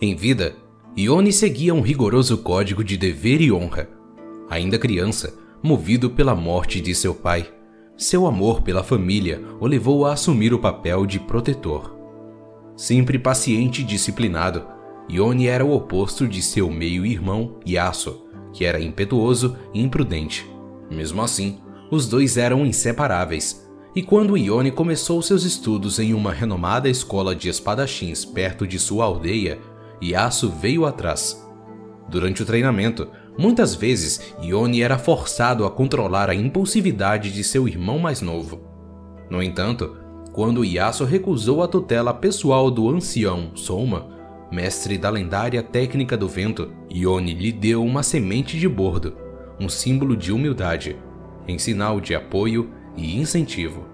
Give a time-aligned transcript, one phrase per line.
[0.00, 0.54] Em vida,
[0.94, 3.88] Ione seguia um rigoroso código de dever e honra.
[4.50, 7.50] Ainda criança, movido pela morte de seu pai,
[7.96, 11.96] seu amor pela família o levou a assumir o papel de protetor.
[12.76, 14.66] Sempre paciente e disciplinado,
[15.08, 20.46] Ione era o oposto de seu meio-irmão Yasuo, que era impetuoso e imprudente.
[20.90, 21.58] Mesmo assim,
[21.90, 27.48] os dois eram inseparáveis, e quando Ione começou seus estudos em uma renomada escola de
[27.48, 29.58] espadachins perto de sua aldeia,
[30.02, 31.44] Yasuo veio atrás.
[32.08, 37.98] Durante o treinamento, muitas vezes Ione era forçado a controlar a impulsividade de seu irmão
[37.98, 38.60] mais novo.
[39.28, 39.96] No entanto,
[40.32, 44.08] quando Yasuo recusou a tutela pessoal do ancião Soma,
[44.52, 49.16] mestre da lendária técnica do vento, Ione lhe deu uma semente de bordo,
[49.58, 50.96] um símbolo de humildade,
[51.48, 53.84] em sinal de apoio e incentivo.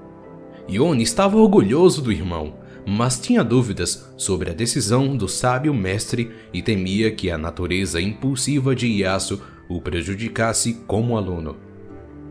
[0.69, 2.55] Ione estava orgulhoso do irmão
[2.87, 8.75] mas tinha dúvidas sobre a decisão do sábio mestre e temia que a natureza impulsiva
[8.75, 11.56] de Yasuo o prejudicasse como aluno.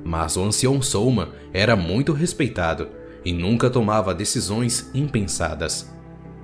[0.04, 2.90] Mas o ancião Souma era muito respeitado
[3.24, 5.92] e nunca tomava decisões impensadas.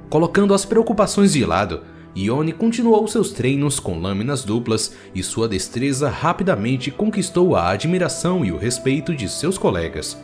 [0.09, 1.81] Colocando as preocupações de lado,
[2.15, 8.51] Ione continuou seus treinos com lâminas duplas e sua destreza rapidamente conquistou a admiração e
[8.51, 10.17] o respeito de seus colegas.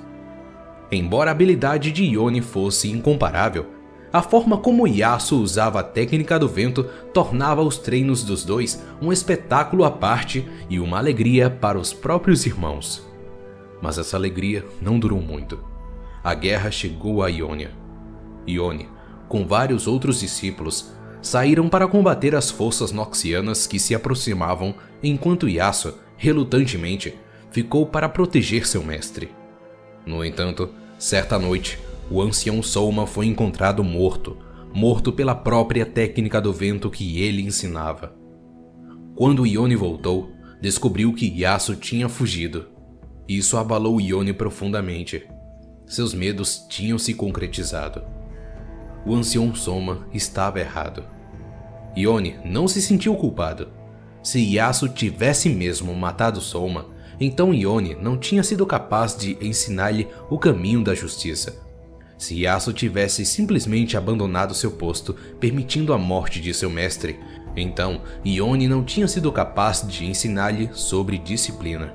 [0.92, 3.68] Embora a habilidade de Ione fosse incomparável,
[4.14, 9.12] a forma como Yasuo usava a técnica do vento tornava os treinos dos dois um
[9.12, 13.04] espetáculo à parte e uma alegria para os próprios irmãos.
[13.82, 15.60] Mas essa alegria não durou muito.
[16.24, 17.72] A guerra chegou a Ionia.
[18.48, 18.88] Ione,
[19.28, 25.96] com vários outros discípulos, saíram para combater as forças noxianas que se aproximavam, enquanto Yasuo,
[26.18, 27.16] relutantemente,
[27.50, 29.32] ficou para proteger seu mestre.
[30.06, 30.70] No entanto,
[31.00, 34.38] certa noite, o ancião Souma foi encontrado morto,
[34.74, 38.16] morto pela própria técnica do vento que ele ensinava.
[39.16, 42.68] Quando Ione voltou, descobriu que Yasuo tinha fugido.
[43.28, 45.24] Isso abalou Ione profundamente.
[45.86, 48.04] Seus medos tinham se concretizado.
[49.06, 51.04] O ancião Soma estava errado.
[51.96, 53.70] Ione não se sentiu culpado.
[54.24, 56.88] Se Yasuo tivesse mesmo matado Soma,
[57.20, 61.62] então Ione não tinha sido capaz de ensinar-lhe o caminho da justiça.
[62.18, 67.20] Se Yasuo tivesse simplesmente abandonado seu posto, permitindo a morte de seu mestre,
[67.56, 71.94] então Ione não tinha sido capaz de ensinar-lhe sobre disciplina.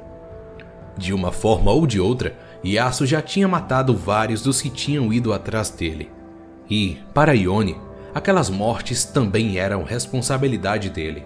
[0.96, 5.32] De uma forma ou de outra, Yasuo já tinha matado vários dos que tinham ido
[5.32, 6.10] atrás dele.
[6.68, 7.76] E, para Ione,
[8.12, 11.24] aquelas mortes também eram responsabilidade dele.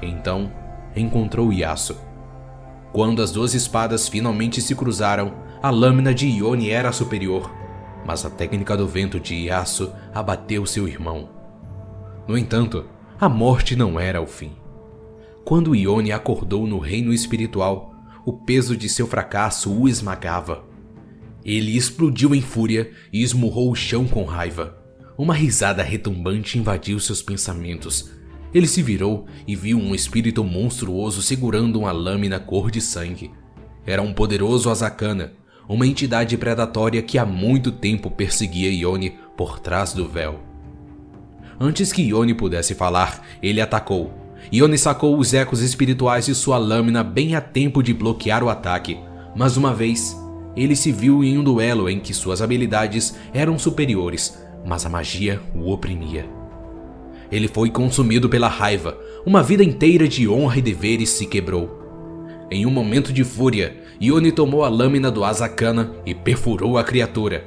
[0.00, 0.50] Então,
[0.94, 1.96] encontrou Yasuo.
[2.92, 7.50] Quando as duas espadas finalmente se cruzaram, a lâmina de Ione era superior
[8.06, 11.28] mas a técnica do vento de Yasuo abateu seu irmão.
[12.28, 12.84] No entanto,
[13.20, 14.52] a morte não era o fim.
[15.44, 20.64] Quando Ione acordou no reino espiritual, o peso de seu fracasso o esmagava.
[21.44, 24.78] Ele explodiu em fúria e esmurrou o chão com raiva.
[25.16, 28.10] Uma risada retumbante invadiu seus pensamentos.
[28.52, 33.30] Ele se virou e viu um espírito monstruoso segurando uma lâmina cor de sangue.
[33.86, 35.32] Era um poderoso Azakana,
[35.68, 40.40] uma entidade predatória que há muito tempo perseguia Ione por trás do véu.
[41.58, 44.12] Antes que Ione pudesse falar, ele atacou.
[44.52, 48.98] Ione sacou os ecos espirituais de sua lâmina bem a tempo de bloquear o ataque,
[49.34, 50.16] mas uma vez,
[50.56, 55.40] ele se viu em um duelo em que suas habilidades eram superiores, mas a magia
[55.54, 56.26] o oprimia.
[57.30, 61.85] Ele foi consumido pela raiva, uma vida inteira de honra e deveres se quebrou.
[62.50, 67.44] Em um momento de fúria, Yone tomou a lâmina do Azakana e perfurou a criatura.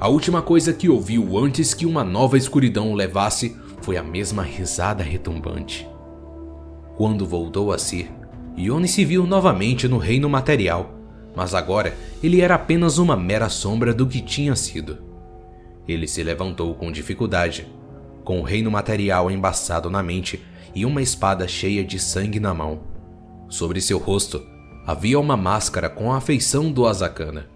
[0.00, 4.42] A última coisa que ouviu antes que uma nova escuridão o levasse foi a mesma
[4.42, 5.86] risada retumbante.
[6.96, 8.10] Quando voltou a si,
[8.58, 10.92] Yone se viu novamente no reino material,
[11.36, 14.98] mas agora ele era apenas uma mera sombra do que tinha sido.
[15.86, 17.66] Ele se levantou com dificuldade,
[18.24, 20.42] com o reino material embaçado na mente
[20.74, 22.80] e uma espada cheia de sangue na mão.
[23.50, 24.42] Sobre seu rosto
[24.86, 27.46] Havia uma máscara com a feição do Azakana.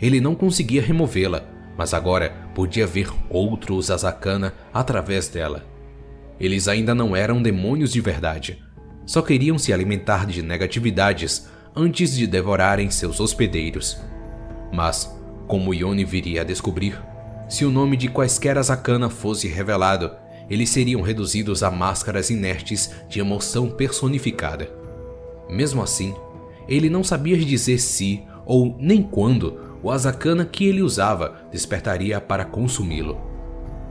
[0.00, 1.42] Ele não conseguia removê-la,
[1.76, 5.64] mas agora podia ver outros Azakana através dela.
[6.38, 8.62] Eles ainda não eram demônios de verdade.
[9.06, 13.98] Só queriam se alimentar de negatividades antes de devorarem seus hospedeiros.
[14.72, 15.18] Mas,
[15.48, 17.00] como Yoni viria a descobrir,
[17.48, 20.12] se o nome de quaisquer Azakana fosse revelado,
[20.48, 24.85] eles seriam reduzidos a máscaras inertes de emoção personificada.
[25.48, 26.14] Mesmo assim,
[26.68, 32.44] ele não sabia dizer se ou nem quando o Azakana que ele usava despertaria para
[32.44, 33.18] consumi-lo.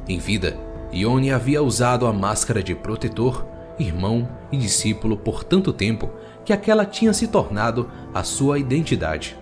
[0.08, 0.58] Em vida,
[0.92, 3.46] Ione havia usado a máscara de protetor,
[3.80, 6.10] irmão e discípulo por tanto tempo
[6.44, 9.36] que aquela tinha se tornado a sua identidade.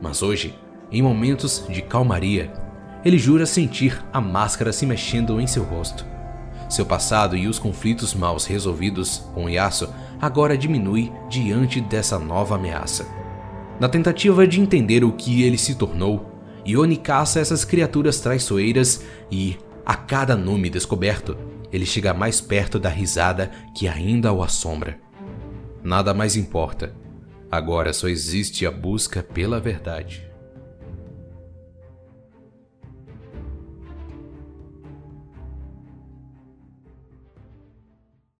[0.00, 0.54] Mas hoje,
[0.90, 2.52] em momentos de calmaria,
[3.04, 6.04] ele jura sentir a máscara se mexendo em seu rosto.
[6.68, 9.88] Seu passado e os conflitos mal resolvidos com Yasuo
[10.22, 13.04] agora diminui diante dessa nova ameaça.
[13.80, 16.30] Na tentativa de entender o que ele se tornou,
[16.64, 21.36] Ione caça essas criaturas traiçoeiras e, a cada nome descoberto,
[21.72, 24.96] ele chega mais perto da risada que ainda o assombra.
[25.82, 26.94] Nada mais importa.
[27.50, 30.31] Agora só existe a busca pela verdade.